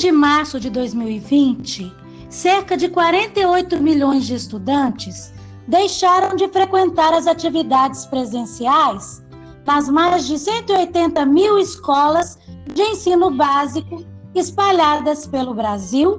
[0.00, 1.94] Desde março de 2020,
[2.30, 5.30] cerca de 48 milhões de estudantes
[5.68, 9.22] deixaram de frequentar as atividades presenciais
[9.66, 12.38] nas mais de 180 mil escolas
[12.72, 14.02] de ensino básico
[14.34, 16.18] espalhadas pelo Brasil,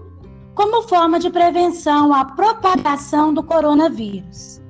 [0.54, 4.62] como forma de prevenção à propagação do coronavírus.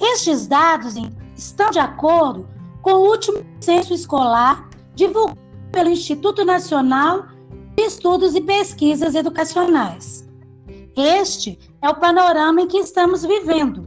[0.00, 0.94] Estes dados
[1.36, 2.48] estão de acordo
[2.80, 5.36] com o último censo escolar divulgado
[5.72, 7.35] pelo Instituto Nacional de
[7.76, 10.26] Estudos e Pesquisas Educacionais.
[10.96, 13.84] Este é o panorama em que estamos vivendo,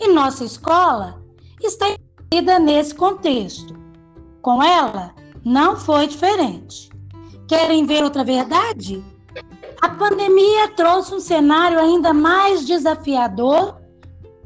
[0.00, 1.22] e nossa escola
[1.62, 3.76] está inserida nesse contexto.
[4.40, 6.90] Com ela, não foi diferente.
[7.46, 9.04] Querem ver outra verdade?
[9.82, 13.76] A pandemia trouxe um cenário ainda mais desafiador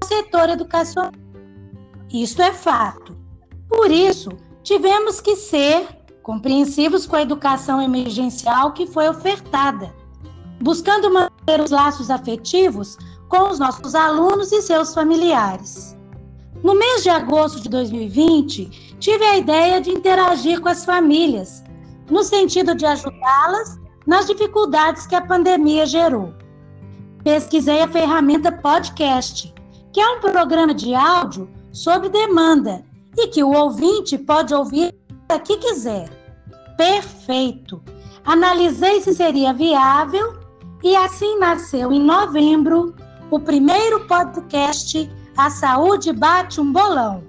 [0.03, 1.12] ao setor educacional.
[2.12, 3.17] Isto é fato.
[3.69, 4.31] Por isso,
[4.65, 5.87] tivemos que ser
[6.31, 9.92] compreensivos com a educação emergencial que foi ofertada,
[10.61, 12.97] buscando manter os laços afetivos
[13.28, 15.98] com os nossos alunos e seus familiares.
[16.62, 21.64] No mês de agosto de 2020, tive a ideia de interagir com as famílias,
[22.09, 26.33] no sentido de ajudá-las nas dificuldades que a pandemia gerou.
[27.25, 29.53] Pesquisei a ferramenta Podcast,
[29.92, 32.84] que é um programa de áudio sob demanda
[33.19, 34.94] e que o ouvinte pode ouvir
[35.28, 36.20] a que quiser.
[36.81, 37.83] Perfeito!
[38.25, 40.33] Analisei se seria viável
[40.83, 42.95] e assim nasceu em novembro
[43.31, 47.22] o primeiro podcast A Saúde Bate um Bolão.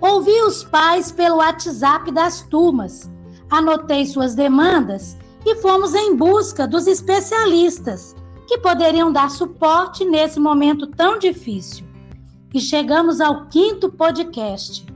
[0.00, 3.10] Ouvi os pais pelo WhatsApp das turmas,
[3.50, 8.16] anotei suas demandas e fomos em busca dos especialistas
[8.48, 11.84] que poderiam dar suporte nesse momento tão difícil
[12.54, 14.86] e chegamos ao quinto podcast.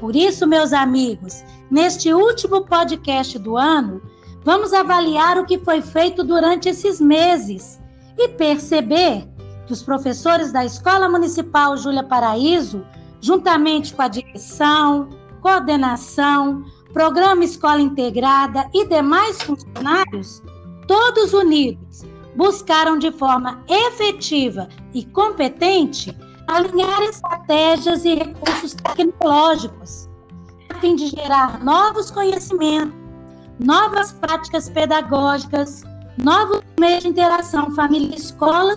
[0.00, 4.00] Por isso, meus amigos, neste último podcast do ano,
[4.42, 7.78] vamos avaliar o que foi feito durante esses meses
[8.16, 9.28] e perceber
[9.66, 12.82] que os professores da Escola Municipal Júlia Paraíso,
[13.20, 15.10] juntamente com a direção,
[15.42, 20.42] coordenação, programa Escola Integrada e demais funcionários,
[20.88, 26.16] todos unidos, buscaram de forma efetiva e competente
[26.50, 30.08] alinhar estratégias e recursos tecnológicos,
[30.68, 32.98] a fim de gerar novos conhecimentos,
[33.58, 35.82] novas práticas pedagógicas,
[36.18, 38.76] novos meios de interação família-escola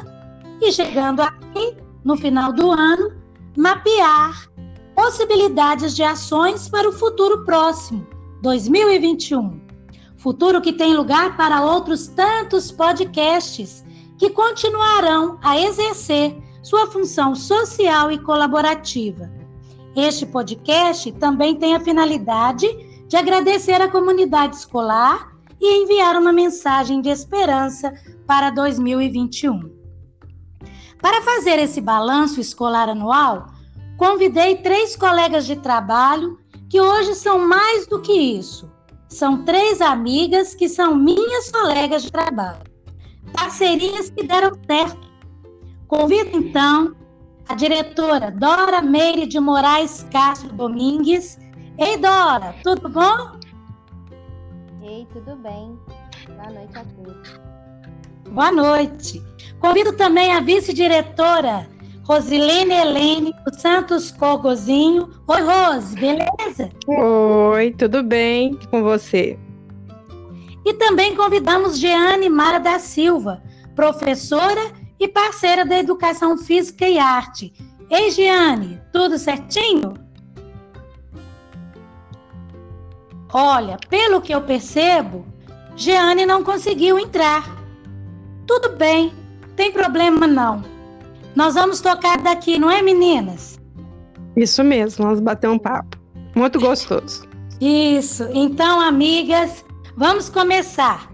[0.62, 3.12] e, chegando aqui, no final do ano,
[3.58, 4.48] mapear
[4.96, 8.06] possibilidades de ações para o futuro próximo,
[8.44, 9.62] 2021.
[10.18, 13.84] Futuro que tem lugar para outros tantos podcasts
[14.20, 19.30] que continuarão a exercer sua função social e colaborativa.
[19.96, 22.66] Este podcast também tem a finalidade
[23.08, 27.94] de agradecer à comunidade escolar e enviar uma mensagem de esperança
[28.26, 29.72] para 2021.
[31.00, 33.48] Para fazer esse balanço escolar anual,
[33.98, 38.72] convidei três colegas de trabalho que hoje são mais do que isso.
[39.10, 42.64] São três amigas que são minhas colegas de trabalho.
[43.34, 45.03] Parcerias que deram certo
[45.96, 46.96] Convido então
[47.48, 51.40] a diretora Dora Meire de Moraes Castro Domingues.
[51.78, 53.38] Ei, Dora, tudo bom?
[54.82, 55.78] Ei, tudo bem.
[56.28, 57.40] Boa noite a todos.
[58.28, 59.22] Boa noite.
[59.60, 61.70] Convido também a vice-diretora
[62.06, 65.12] Rosilene Helene do Santos Cogozinho.
[65.28, 66.72] Oi, Rose, beleza?
[66.88, 69.38] Oi, tudo bem com você?
[70.66, 73.44] E também convidamos Jeane Mara da Silva,
[73.76, 77.54] professora e parceira da Educação Física e Arte.
[77.90, 79.94] Ei, Giane, tudo certinho?
[83.32, 85.26] Olha, pelo que eu percebo,
[85.76, 87.44] Jeane não conseguiu entrar.
[88.46, 89.14] Tudo bem,
[89.56, 90.64] tem problema não.
[91.36, 93.60] Nós vamos tocar daqui, não é, meninas?
[94.36, 95.98] Isso mesmo, vamos bater um papo.
[96.36, 97.28] Muito gostoso.
[97.60, 98.28] Isso.
[98.34, 99.64] Então, amigas,
[99.96, 101.13] vamos começar.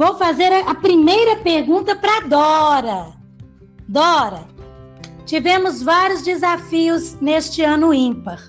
[0.00, 3.12] Vou fazer a primeira pergunta para Dora.
[3.86, 4.46] Dora,
[5.26, 8.40] tivemos vários desafios neste ano ímpar,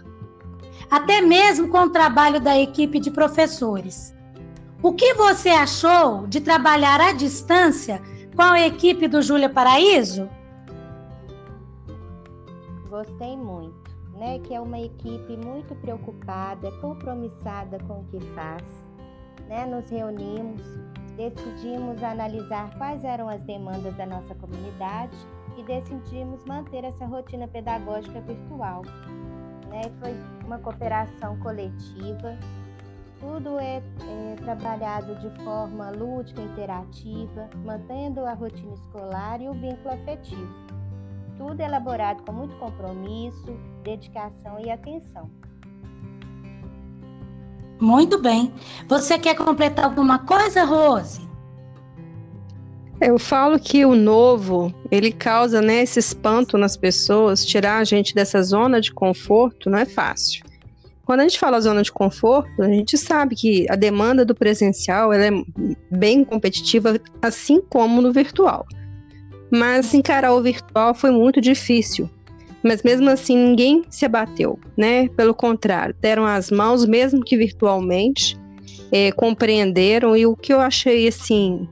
[0.89, 4.15] até mesmo com o trabalho da equipe de professores.
[4.81, 8.01] O que você achou de trabalhar à distância
[8.33, 10.29] com a equipe do Júlia Paraíso?
[12.89, 14.39] Gostei muito, né?
[14.39, 18.63] Que é uma equipe muito preocupada, compromissada com o que faz.
[19.49, 19.65] Né?
[19.65, 20.61] Nos reunimos
[21.29, 25.15] decidimos analisar quais eram as demandas da nossa comunidade
[25.57, 28.81] e decidimos manter essa rotina pedagógica virtual.
[29.69, 29.81] Né?
[29.99, 30.15] Foi
[30.45, 32.37] uma cooperação coletiva
[33.19, 39.93] Tudo é, é trabalhado de forma lúdica, interativa, mantendo a rotina escolar e o vínculo
[39.93, 40.53] afetivo.
[41.37, 45.29] Tudo elaborado com muito compromisso, dedicação e atenção.
[47.81, 48.53] Muito bem.
[48.87, 51.19] Você quer completar alguma coisa, Rose?
[53.01, 58.13] Eu falo que o novo, ele causa né, esse espanto nas pessoas, tirar a gente
[58.13, 60.43] dessa zona de conforto não é fácil.
[61.03, 65.11] Quando a gente fala zona de conforto, a gente sabe que a demanda do presencial
[65.11, 65.31] é
[65.89, 68.67] bem competitiva, assim como no virtual.
[69.51, 72.07] Mas encarar o virtual foi muito difícil.
[72.63, 75.07] Mas mesmo assim, ninguém se abateu, né?
[75.09, 78.37] Pelo contrário, deram as mãos, mesmo que virtualmente,
[78.91, 80.15] é, compreenderam.
[80.15, 81.67] E o que eu achei, assim,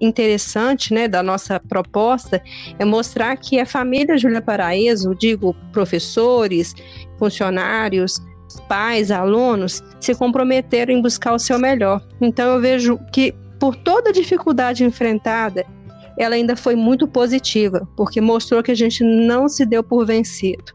[0.00, 2.42] interessante, né, da nossa proposta
[2.78, 6.74] é mostrar que a família Júlia Paraíso, digo, professores,
[7.18, 8.20] funcionários,
[8.68, 12.02] pais, alunos, se comprometeram em buscar o seu melhor.
[12.20, 15.64] Então eu vejo que por toda dificuldade enfrentada,
[16.18, 20.72] ela ainda foi muito positiva, porque mostrou que a gente não se deu por vencido,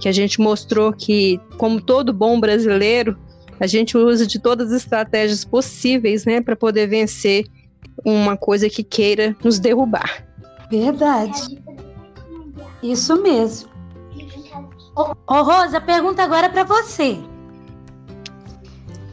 [0.00, 3.16] que a gente mostrou que, como todo bom brasileiro,
[3.60, 7.44] a gente usa de todas as estratégias possíveis, né, para poder vencer
[8.04, 10.24] uma coisa que queira nos derrubar.
[10.70, 11.58] Verdade.
[12.82, 13.68] Isso mesmo.
[14.94, 17.18] Ô, Rosa, pergunta agora para você.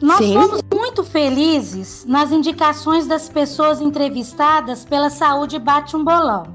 [0.00, 0.34] Nós Sim.
[0.34, 6.54] fomos muito felizes nas indicações das pessoas entrevistadas pela Saúde Bate um Bolão.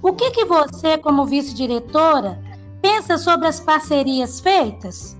[0.00, 2.40] O que, que você, como vice-diretora,
[2.80, 5.16] pensa sobre as parcerias feitas?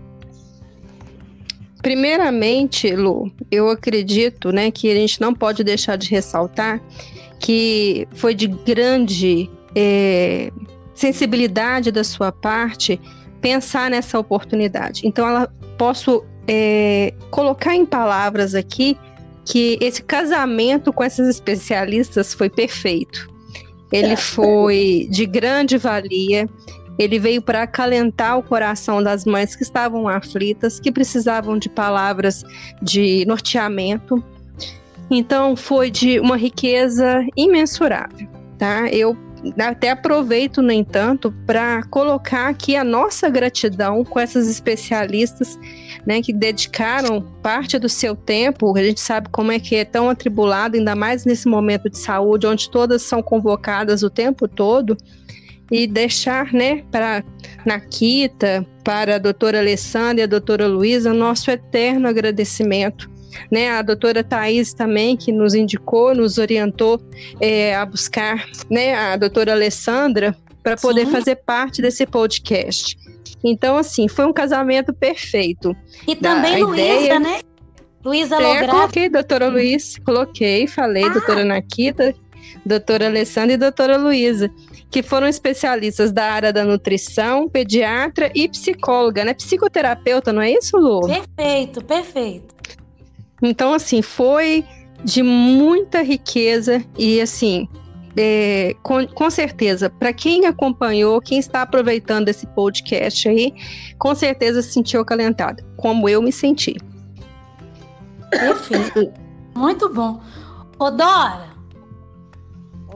[1.82, 6.81] Primeiramente, Lu, eu acredito né, que a gente não pode deixar de ressaltar
[7.41, 10.53] que foi de grande é,
[10.94, 13.00] sensibilidade da sua parte
[13.41, 15.05] pensar nessa oportunidade.
[15.05, 18.96] Então, ela posso é, colocar em palavras aqui
[19.44, 23.28] que esse casamento com essas especialistas foi perfeito.
[23.92, 26.48] Ele foi de grande valia.
[26.98, 32.44] Ele veio para acalentar o coração das mães que estavam aflitas, que precisavam de palavras
[32.82, 34.22] de norteamento.
[35.10, 38.28] Então, foi de uma riqueza imensurável,
[38.58, 38.88] tá?
[38.90, 39.16] Eu
[39.58, 45.58] até aproveito, no entanto, para colocar aqui a nossa gratidão com essas especialistas,
[46.06, 48.76] né, que dedicaram parte do seu tempo.
[48.76, 52.46] A gente sabe como é que é tão atribulado, ainda mais nesse momento de saúde,
[52.46, 54.96] onde todas são convocadas o tempo todo,
[55.70, 57.22] e deixar, né, para
[57.64, 63.08] Nakita, para a doutora Alessandra e a doutora Luísa, nosso eterno agradecimento
[63.50, 63.71] né?
[63.71, 67.00] A doutora Thais também, que nos indicou, nos orientou
[67.41, 71.12] é, a buscar né, a doutora Alessandra para poder Sim.
[71.12, 72.97] fazer parte desse podcast.
[73.43, 75.75] Então, assim, foi um casamento perfeito.
[76.06, 77.21] E também Luísa, ideia...
[77.21, 77.41] né?
[78.05, 78.65] Luísa Lograto.
[78.65, 81.08] É, coloquei doutora Luiz, coloquei, falei ah.
[81.10, 82.15] doutora Nakita,
[82.65, 84.51] doutora Alessandra e doutora Luísa,
[84.91, 89.34] que foram especialistas da área da nutrição, pediatra e psicóloga, né?
[89.34, 91.01] Psicoterapeuta, não é isso, Lu?
[91.06, 92.59] Perfeito, perfeito.
[93.43, 94.65] Então, assim, foi
[95.05, 97.69] de muita riqueza e, assim,
[98.17, 103.55] é, com, com, certeza, para quem acompanhou, quem está aproveitando esse podcast aí,
[103.99, 106.77] com certeza se sentiu acalentado, como eu me senti.
[108.31, 109.13] Perfeito.
[109.55, 110.20] Muito bom.
[110.79, 111.51] Ô, Dora,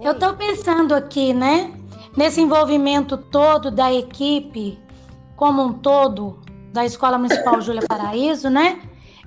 [0.03, 1.73] eu estou pensando aqui, né,
[2.17, 4.79] nesse envolvimento todo da equipe,
[5.37, 6.39] como um todo,
[6.73, 8.81] da Escola Municipal Júlia Paraíso, né?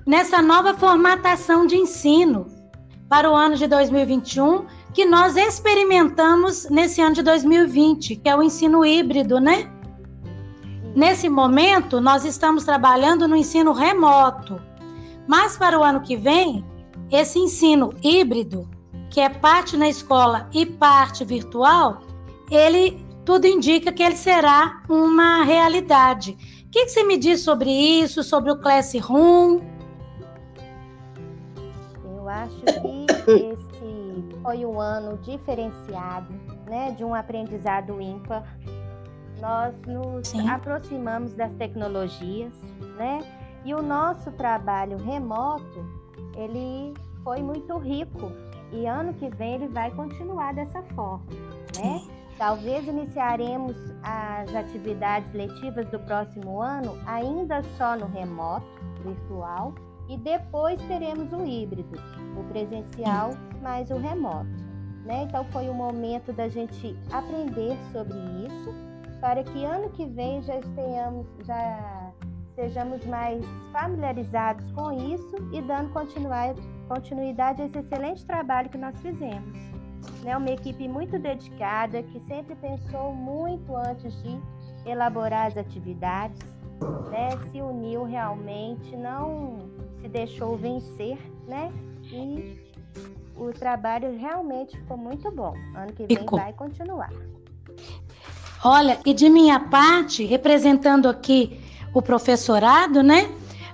[0.08, 2.46] Nessa nova formatação de ensino
[3.10, 8.42] para o ano de 2021 que nós experimentamos nesse ano de 2020, que é o
[8.42, 9.70] ensino híbrido, né?
[10.96, 14.58] Nesse momento, nós estamos trabalhando no ensino remoto.
[15.26, 16.64] Mas para o ano que vem,
[17.12, 18.66] esse ensino híbrido,
[19.10, 22.00] que é parte na escola e parte virtual,
[22.50, 26.30] ele tudo indica que ele será uma realidade.
[26.66, 29.76] O que, que você me diz sobre isso, sobre o Classroom?
[32.42, 36.32] Acho que esse foi um ano diferenciado,
[36.66, 38.44] né, de um aprendizado ímpar.
[39.40, 40.48] Nós nos Sim.
[40.48, 42.52] aproximamos das tecnologias,
[42.96, 43.20] né?
[43.64, 45.84] E o nosso trabalho remoto,
[46.36, 48.32] ele foi muito rico
[48.72, 51.26] e ano que vem ele vai continuar dessa forma,
[51.76, 52.02] né?
[52.36, 58.66] Talvez iniciaremos as atividades letivas do próximo ano ainda só no remoto,
[59.02, 59.74] virtual,
[60.08, 61.98] e depois teremos o híbrido,
[62.38, 63.30] o presencial
[63.62, 64.48] mais o remoto.
[65.04, 65.24] Né?
[65.24, 68.74] Então foi o momento da gente aprender sobre isso,
[69.20, 72.12] para que ano que vem já estejamos, já
[72.54, 75.92] sejamos mais familiarizados com isso e dando
[76.88, 79.58] continuidade a esse excelente trabalho que nós fizemos.
[80.22, 80.36] Né?
[80.36, 84.40] Uma equipe muito dedicada, que sempre pensou muito antes de
[84.86, 86.38] elaborar as atividades,
[87.10, 87.30] né?
[87.50, 89.68] se uniu realmente, não
[90.00, 91.72] se deixou vencer, né?
[92.04, 92.58] E
[93.36, 95.54] o trabalho realmente ficou muito bom.
[95.74, 96.38] Ano que vem ficou.
[96.38, 97.10] vai continuar.
[98.64, 101.60] Olha, e de minha parte, representando aqui
[101.94, 103.30] o professorado, né?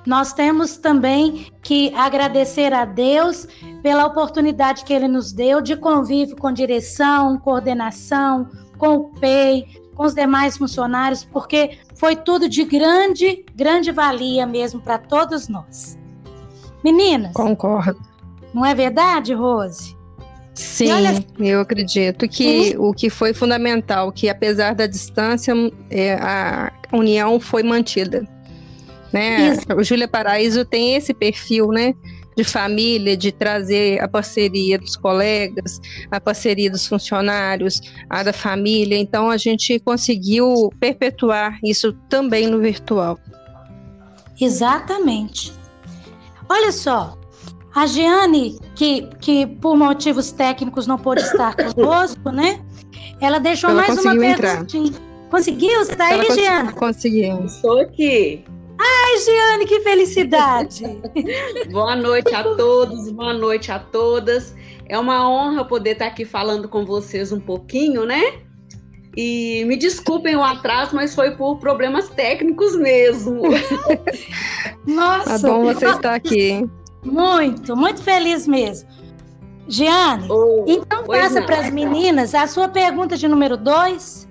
[0.07, 3.49] Nós temos também que agradecer a Deus
[3.83, 10.05] pela oportunidade que Ele nos deu de convívio com direção, coordenação, com o PEI, com
[10.05, 15.97] os demais funcionários, porque foi tudo de grande, grande valia mesmo para todos nós.
[16.85, 17.33] Meninas.
[17.33, 17.99] Concordo.
[18.53, 19.97] Não é verdade, Rose?
[20.55, 21.25] Sim, olha...
[21.41, 22.91] eu acredito que uhum.
[22.91, 25.53] o que foi fundamental, que apesar da distância,
[25.91, 28.29] é, a união foi mantida.
[29.13, 29.57] Né?
[29.77, 31.95] O Júlia Paraíso tem esse perfil, né?
[32.37, 38.99] De família, de trazer a parceria dos colegas, a parceria dos funcionários, a da família.
[38.99, 43.19] Então, a gente conseguiu perpetuar isso também no virtual.
[44.41, 45.53] Exatamente.
[46.49, 47.17] Olha só,
[47.75, 52.61] a Giane, que, que por motivos técnicos não pôde estar conosco, né?
[53.21, 54.93] Ela deixou ela mais uma perguntinha.
[55.31, 55.85] Conseguiu?
[55.85, 56.73] Você tá aí, Giane?
[56.73, 57.45] Conseguiu.
[57.45, 58.45] Estou aqui.
[58.79, 60.85] Ai, Giane, que felicidade!
[61.71, 64.55] boa noite a todos, boa noite a todas.
[64.87, 68.41] É uma honra poder estar aqui falando com vocês um pouquinho, né?
[69.17, 73.43] E me desculpem o atraso, mas foi por problemas técnicos mesmo.
[74.87, 75.39] Nossa!
[75.41, 76.69] Tá bom você estar aqui.
[77.05, 78.89] Muito, muito feliz mesmo.
[79.67, 84.29] Giane, oh, então passa para as meninas a sua pergunta de número dois.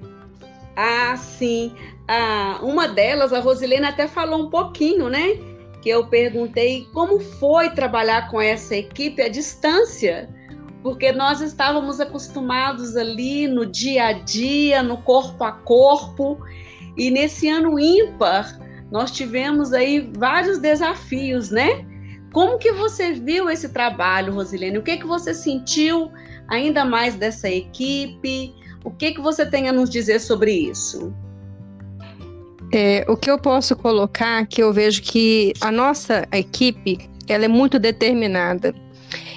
[0.75, 1.73] Ah, sim.
[2.07, 5.37] Ah, uma delas, a Rosilene até falou um pouquinho, né?
[5.81, 10.29] Que eu perguntei como foi trabalhar com essa equipe à distância,
[10.83, 16.37] porque nós estávamos acostumados ali no dia a dia, no corpo a corpo,
[16.97, 18.59] e nesse ano ímpar
[18.91, 21.85] nós tivemos aí vários desafios, né?
[22.33, 24.77] Como que você viu esse trabalho, Rosilene?
[24.77, 26.11] O que que você sentiu
[26.47, 28.53] ainda mais dessa equipe?
[28.83, 31.13] O que que você tem a nos dizer sobre isso?
[32.73, 37.47] É, o que eu posso colocar que eu vejo que a nossa equipe ela é
[37.47, 38.73] muito determinada.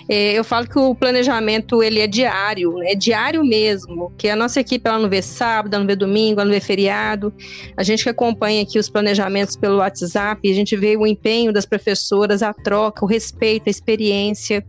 [0.08, 4.60] É, eu falo que o planejamento ele é diário, é diário mesmo, que a nossa
[4.60, 7.32] equipe ela não vê sábado, ela não vê domingo, ela não vê feriado.
[7.76, 11.66] A gente que acompanha aqui os planejamentos pelo WhatsApp, a gente vê o empenho das
[11.66, 14.64] professoras, a troca, o respeito, a experiência.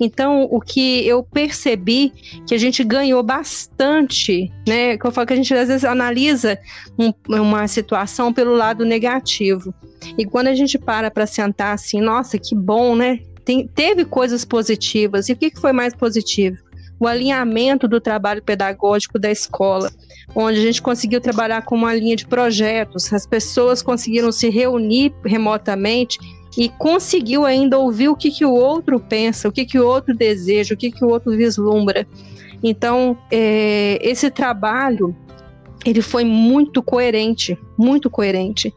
[0.00, 2.12] Então, o que eu percebi
[2.46, 4.96] que a gente ganhou bastante, né?
[4.96, 6.58] Que eu falo que a gente às vezes analisa
[6.98, 9.72] um, uma situação pelo lado negativo.
[10.16, 13.20] E quando a gente para para sentar assim, nossa, que bom, né?
[13.48, 15.30] Tem, teve coisas positivas.
[15.30, 16.58] E o que, que foi mais positivo?
[17.00, 19.90] O alinhamento do trabalho pedagógico da escola,
[20.36, 25.14] onde a gente conseguiu trabalhar com uma linha de projetos, as pessoas conseguiram se reunir
[25.24, 26.18] remotamente
[26.58, 30.14] e conseguiu ainda ouvir o que, que o outro pensa, o que, que o outro
[30.14, 32.06] deseja, o que, que o outro vislumbra.
[32.62, 35.16] Então, é, esse trabalho
[35.86, 38.74] ele foi muito coerente, muito coerente.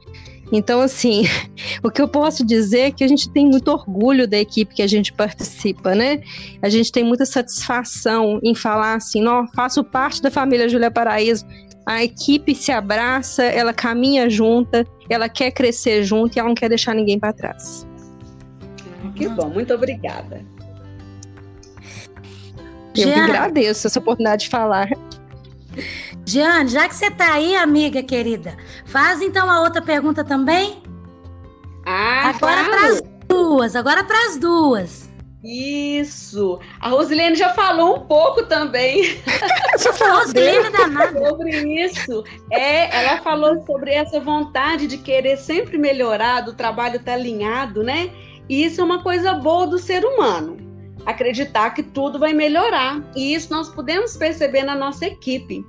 [0.52, 1.24] Então, assim,
[1.84, 4.82] o que eu posso dizer é que a gente tem muito orgulho da equipe que
[4.82, 6.22] a gente participa, né?
[6.62, 11.46] A gente tem muita satisfação em falar assim, não, faço parte da família Júlia Paraíso.
[11.86, 16.70] A equipe se abraça, ela caminha junta, ela quer crescer junto e ela não quer
[16.70, 17.88] deixar ninguém para trás.
[19.16, 20.46] Que bom, muito obrigada.
[22.96, 24.90] Eu que agradeço essa oportunidade de falar.
[26.32, 30.82] Jeane, já que você está aí, amiga querida, faz então a outra pergunta também.
[31.86, 32.70] Ah, agora claro.
[32.70, 35.12] para as duas, agora para as duas.
[35.44, 36.58] Isso.
[36.80, 39.20] A Rosilene já falou um pouco também.
[40.08, 41.28] a Rosilene danada.
[41.28, 42.24] Sobre isso.
[42.50, 47.84] É, ela falou sobre essa vontade de querer sempre melhorar, do trabalho estar tá alinhado,
[47.84, 48.10] né?
[48.48, 50.56] E isso é uma coisa boa do ser humano.
[51.06, 53.04] Acreditar que tudo vai melhorar.
[53.18, 55.66] E isso nós podemos perceber na nossa equipe.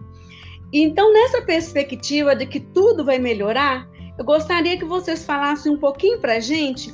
[0.73, 3.87] Então, nessa perspectiva de que tudo vai melhorar,
[4.17, 6.91] eu gostaria que vocês falassem um pouquinho para a gente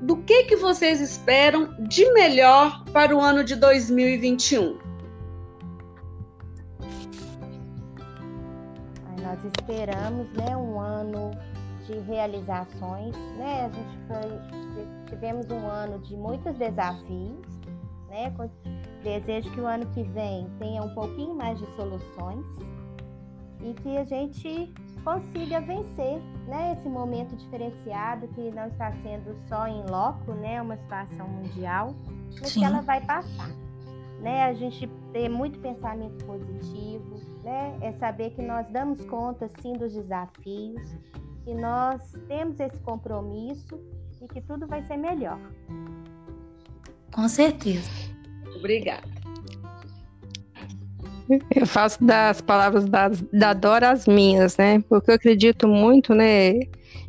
[0.00, 4.78] do que, que vocês esperam de melhor para o ano de 2021.
[9.20, 11.30] Nós esperamos né, um ano
[11.86, 13.66] de realizações, né?
[13.66, 17.46] A gente foi, tivemos um ano de muitos desafios,
[18.08, 18.32] né?
[19.02, 22.44] Desejo que o ano que vem tenha um pouquinho mais de soluções
[23.62, 24.72] e que a gente
[25.04, 30.76] consiga vencer né, esse momento diferenciado que não está sendo só em loco, né, uma
[30.76, 31.94] situação mundial,
[32.40, 32.60] mas Sim.
[32.60, 33.50] que ela vai passar.
[34.20, 39.74] Né, a gente ter muito pensamento positivo, né, é saber que nós damos conta sim
[39.74, 40.82] dos desafios,
[41.44, 43.78] que nós temos esse compromisso
[44.20, 45.38] e que tudo vai ser melhor.
[47.14, 47.88] Com certeza.
[48.56, 49.17] Obrigada.
[51.54, 54.82] Eu faço das palavras da, da Dora as minhas, né?
[54.88, 56.54] Porque eu acredito muito, né?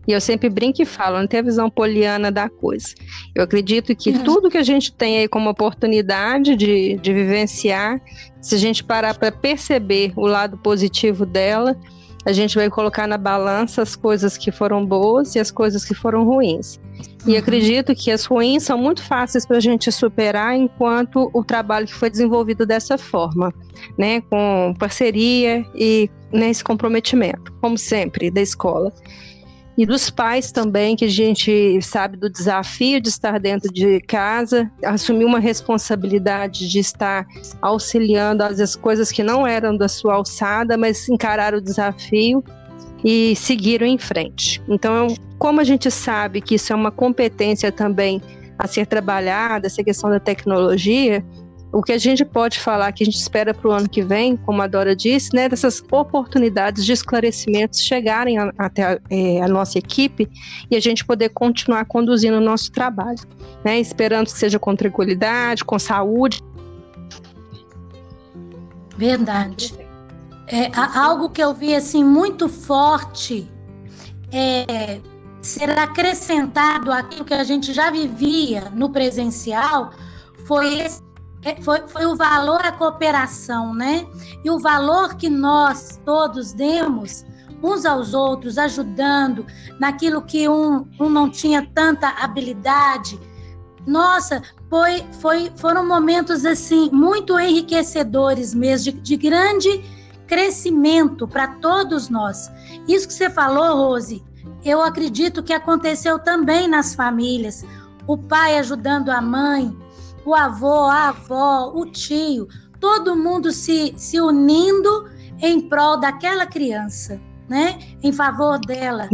[0.08, 2.88] E eu sempre brinco e falo, não tem a visão poliana da coisa.
[3.36, 4.24] Eu acredito que uhum.
[4.24, 8.02] tudo que a gente tem aí como oportunidade de, de vivenciar,
[8.42, 11.78] se a gente parar para perceber o lado positivo dela,
[12.26, 15.94] a gente vai colocar na balança as coisas que foram boas e as coisas que
[15.94, 16.80] foram ruins.
[17.26, 17.38] E uhum.
[17.38, 21.94] acredito que as ruins são muito fáceis para a gente superar enquanto o trabalho que
[21.94, 23.54] foi desenvolvido dessa forma,
[23.98, 28.94] né, com parceria e nesse comprometimento, como sempre, da escola
[29.80, 34.70] e dos pais também, que a gente sabe do desafio de estar dentro de casa,
[34.84, 37.26] assumir uma responsabilidade de estar
[37.62, 42.44] auxiliando as coisas que não eram da sua alçada, mas encarar o desafio
[43.06, 44.62] e seguiram em frente.
[44.68, 48.22] Então, como a gente sabe que isso é uma competência também
[48.58, 51.24] a ser trabalhada, essa questão da tecnologia,
[51.72, 54.36] o que a gente pode falar que a gente espera para o ano que vem,
[54.36, 59.48] como a Dora disse, né, dessas oportunidades de esclarecimentos chegarem a, até a, é, a,
[59.48, 60.28] nossa equipe
[60.70, 63.20] e a gente poder continuar conduzindo o nosso trabalho,
[63.64, 66.42] né, esperando que seja com tranquilidade, com saúde.
[68.98, 69.74] Verdade.
[70.48, 73.48] É, algo que eu vi assim muito forte
[74.32, 75.00] é
[75.42, 79.92] ser acrescentado aquilo que a gente já vivia no presencial
[80.46, 81.09] foi esse
[81.62, 84.06] foi, foi o valor à cooperação, né?
[84.44, 87.26] E o valor que nós todos demos
[87.62, 89.46] uns aos outros, ajudando
[89.80, 93.20] naquilo que um, um não tinha tanta habilidade.
[93.86, 99.84] Nossa, foi, foi, foram momentos assim muito enriquecedores mesmo, de, de grande
[100.28, 102.52] crescimento para todos nós.
[102.88, 104.24] Isso que você falou, Rose,
[104.64, 107.66] eu acredito que aconteceu também nas famílias.
[108.06, 109.76] O pai ajudando a mãe,
[110.26, 112.48] o avô, a avó, o tio,
[112.80, 115.10] todo mundo se, se unindo
[115.42, 117.80] em prol daquela criança, né?
[118.04, 119.08] Em favor dela,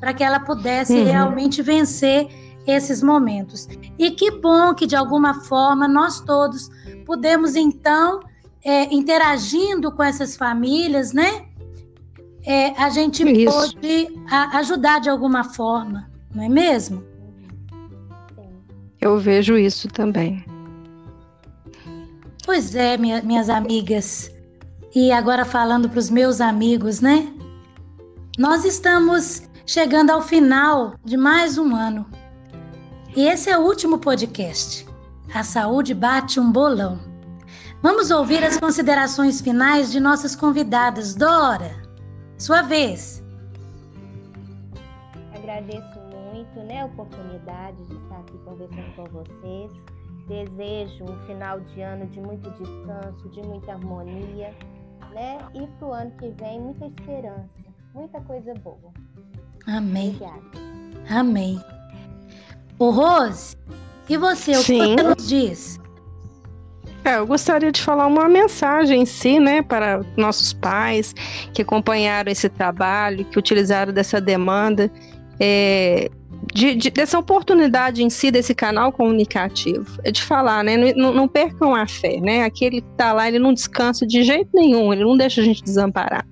[0.00, 1.04] para que ela pudesse uhum.
[1.04, 2.28] realmente vencer
[2.66, 3.68] esses momentos.
[3.98, 6.70] E que bom que de alguma forma nós todos
[7.06, 8.20] pudemos então
[8.64, 11.46] é, interagindo com essas famílias, né?
[12.44, 13.52] É, a gente Isso.
[13.52, 17.04] pode a, ajudar de alguma forma, não é mesmo?
[19.00, 20.44] Eu vejo isso também.
[22.44, 24.30] Pois é, minha, minhas amigas.
[24.94, 27.32] E agora falando para os meus amigos, né?
[28.38, 32.06] Nós estamos chegando ao final de mais um ano.
[33.14, 34.86] E esse é o último podcast.
[35.34, 36.98] A saúde bate um bolão.
[37.82, 41.14] Vamos ouvir as considerações finais de nossas convidadas.
[41.14, 41.76] Dora,
[42.38, 43.22] sua vez.
[45.34, 45.97] Agradeço
[46.48, 49.72] muito né, a oportunidade de estar aqui conversando com vocês.
[50.28, 54.54] Desejo um final de ano de muito descanso, de muita harmonia,
[55.12, 55.38] né?
[55.54, 57.48] E para o ano que vem, muita esperança,
[57.94, 58.92] muita coisa boa.
[59.66, 60.10] Amém.
[60.10, 60.42] Obrigada.
[61.08, 61.58] Amém.
[62.78, 63.56] O Rose,
[64.08, 64.96] e você, o Sim.
[64.96, 65.80] que você nos diz?
[67.04, 71.14] É, eu gostaria de falar uma mensagem em si, né, para nossos pais
[71.54, 74.90] que acompanharam esse trabalho, que utilizaram dessa demanda.
[75.40, 76.10] É,
[76.52, 80.76] de, de, dessa oportunidade em si desse canal comunicativo, é de falar, né?
[80.94, 82.44] Não, não percam a fé, né?
[82.44, 85.62] Aquele que está lá, ele não descansa de jeito nenhum, ele não deixa a gente
[85.62, 86.28] desamparado.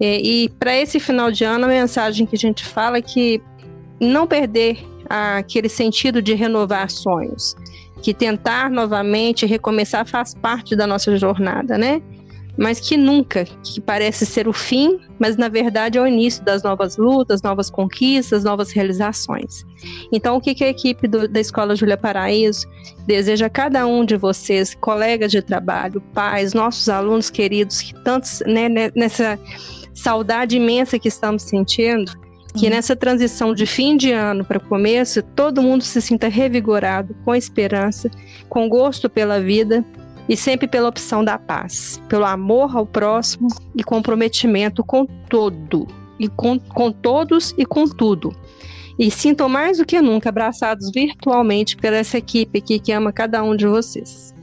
[0.00, 3.42] É, e para esse final de ano, a mensagem que a gente fala é que
[4.00, 4.78] não perder
[5.08, 7.56] aquele sentido de renovar sonhos,
[8.02, 12.00] que tentar novamente recomeçar faz parte da nossa jornada, né?
[12.58, 16.64] Mas que nunca, que parece ser o fim, mas na verdade é o início das
[16.64, 19.64] novas lutas, novas conquistas, novas realizações.
[20.12, 22.66] Então, o que, que a equipe do, da Escola Júlia Paraíso
[23.06, 28.42] deseja a cada um de vocês, colegas de trabalho, pais, nossos alunos queridos, que tantos,
[28.44, 29.38] né, né nessa
[29.94, 32.10] saudade imensa que estamos sentindo,
[32.56, 32.70] que uhum.
[32.70, 38.10] nessa transição de fim de ano para começo, todo mundo se sinta revigorado, com esperança,
[38.48, 39.84] com gosto pela vida
[40.28, 45.86] e sempre pela opção da paz, pelo amor ao próximo e comprometimento com todo,
[46.18, 48.34] e com, com todos e com tudo.
[48.98, 53.42] E sintam mais do que nunca abraçados virtualmente por essa equipe aqui que ama cada
[53.42, 54.34] um de vocês.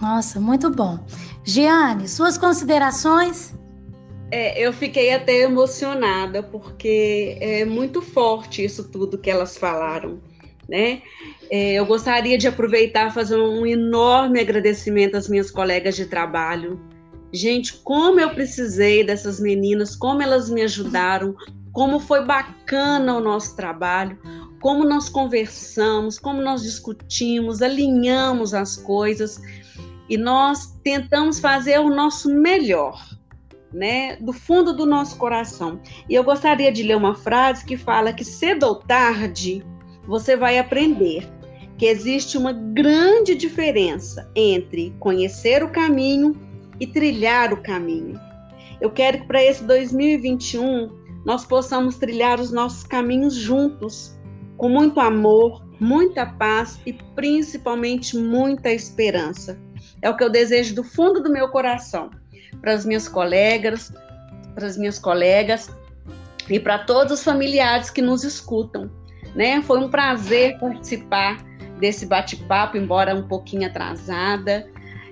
[0.00, 0.98] Nossa, muito bom.
[1.42, 3.54] Giane, suas considerações?
[4.30, 10.20] É, eu fiquei até emocionada, porque é muito forte isso tudo que elas falaram,
[10.70, 11.02] né?
[11.50, 16.80] É, eu gostaria de aproveitar e fazer um enorme agradecimento às minhas colegas de trabalho.
[17.32, 21.34] Gente, como eu precisei dessas meninas, como elas me ajudaram,
[21.72, 24.16] como foi bacana o nosso trabalho,
[24.60, 29.40] como nós conversamos, como nós discutimos, alinhamos as coisas
[30.08, 33.00] e nós tentamos fazer o nosso melhor
[33.72, 35.80] né, do fundo do nosso coração.
[36.08, 39.64] E eu gostaria de ler uma frase que fala que cedo ou tarde
[40.10, 41.24] você vai aprender
[41.78, 46.36] que existe uma grande diferença entre conhecer o caminho
[46.80, 48.20] e trilhar o caminho.
[48.80, 50.90] Eu quero que para esse 2021
[51.24, 54.18] nós possamos trilhar os nossos caminhos juntos,
[54.56, 59.56] com muito amor, muita paz e principalmente muita esperança.
[60.02, 62.10] É o que eu desejo do fundo do meu coração
[62.60, 63.92] para as minhas colegas,
[64.56, 65.70] para as minhas colegas
[66.48, 68.90] e para todos os familiares que nos escutam.
[69.34, 69.62] Né?
[69.62, 71.44] Foi um prazer participar
[71.78, 74.68] desse bate-papo, embora um pouquinho atrasada.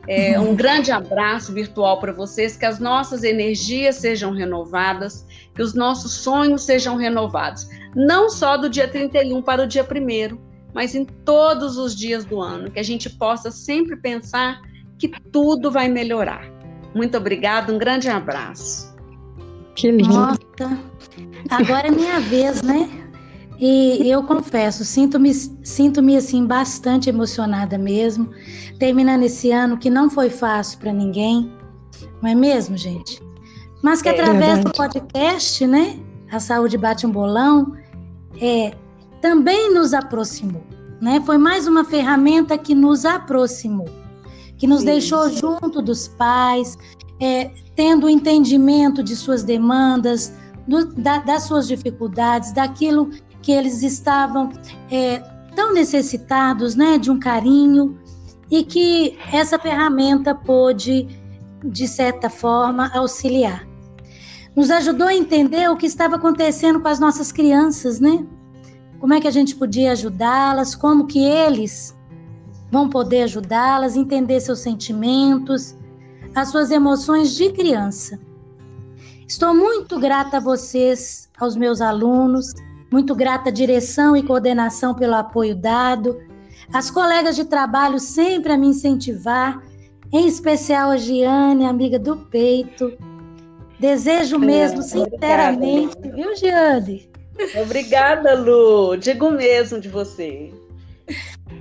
[0.07, 5.75] É, um grande abraço virtual para vocês, que as nossas energias sejam renovadas, que os
[5.75, 10.39] nossos sonhos sejam renovados, não só do dia 31 para o dia 1,
[10.73, 14.63] mas em todos os dias do ano, que a gente possa sempre pensar
[14.99, 16.51] que tudo vai melhorar.
[16.95, 18.97] Muito obrigada, um grande abraço.
[19.75, 20.09] Que lindo.
[20.09, 20.39] Nossa,
[21.51, 23.08] agora é minha vez, né?
[23.59, 28.31] E eu confesso, sinto-me sinto -me, assim bastante emocionada mesmo,
[28.79, 31.53] terminando esse ano que não foi fácil para ninguém,
[32.23, 33.21] não é mesmo, gente?
[33.83, 35.99] Mas que é através do podcast, né,
[36.31, 37.75] a saúde bate um bolão,
[38.41, 38.75] é,
[39.21, 40.63] também nos aproximou,
[41.01, 41.21] né?
[41.27, 43.89] Foi mais uma ferramenta que nos aproximou
[44.59, 46.77] que nos deixou junto dos pais,
[47.21, 50.35] é, tendo o entendimento de suas demandas,
[50.67, 53.09] do, da, das suas dificuldades, daquilo
[53.43, 54.51] que eles estavam
[54.91, 55.19] é,
[55.55, 57.99] tão necessitados, né, de um carinho,
[58.51, 61.07] e que essa ferramenta pôde,
[61.65, 63.67] de certa forma, auxiliar.
[64.57, 68.27] Nos ajudou a entender o que estava acontecendo com as nossas crianças, né?
[68.99, 71.97] Como é que a gente podia ajudá-las, como que eles
[72.71, 75.77] vão poder ajudá-las entender seus sentimentos,
[76.35, 78.19] as suas emoções de criança.
[79.27, 82.53] Estou muito grata a vocês, aos meus alunos,
[82.91, 86.21] muito grata à direção e coordenação pelo apoio dado,
[86.73, 89.63] as colegas de trabalho sempre a me incentivar,
[90.13, 92.93] em especial a Giane, amiga do peito.
[93.79, 96.17] Desejo mesmo, é, sinceramente, obrigada.
[96.17, 97.11] viu, Giane?
[97.63, 98.97] Obrigada, Lu.
[98.97, 100.53] Digo mesmo de você.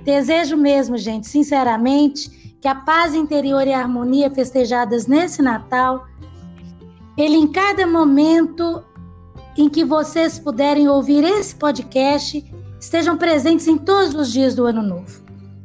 [0.02, 6.06] Desejo mesmo, gente, sinceramente, que a paz interior e a harmonia festejadas nesse Natal,
[7.16, 8.82] ele em cada momento
[9.58, 12.44] em que vocês puderem ouvir esse podcast,
[12.80, 15.22] estejam presentes em todos os dias do ano novo.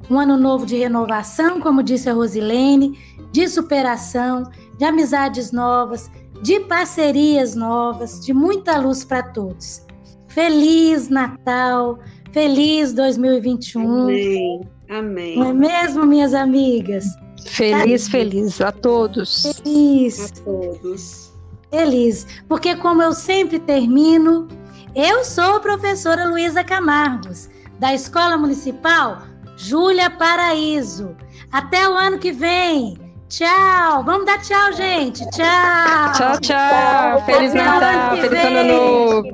[0.09, 2.97] Um ano novo de renovação, como disse a Rosilene,
[3.31, 6.09] de superação, de amizades novas,
[6.41, 9.85] de parcerias novas, de muita luz para todos.
[10.27, 11.99] Feliz Natal,
[12.33, 13.85] Feliz 2021.
[13.85, 14.61] Amém.
[14.89, 15.37] Amém.
[15.37, 17.05] Não é mesmo, minhas amigas?
[17.45, 19.43] Feliz, feliz a todos.
[19.63, 20.31] Feliz.
[20.31, 21.32] A todos.
[21.73, 22.27] Feliz.
[22.47, 24.47] Porque, como eu sempre termino,
[24.95, 29.23] eu sou a professora Luísa Camargos, da Escola Municipal
[29.57, 31.15] Júlia Paraíso.
[31.51, 32.95] Até o ano que vem.
[33.27, 34.03] Tchau.
[34.03, 35.27] Vamos dar tchau, gente.
[35.31, 36.13] Tchau.
[36.13, 37.25] Tchau, tchau.
[37.25, 38.17] Feliz Natal.
[38.17, 39.29] Feliz Ano Novo.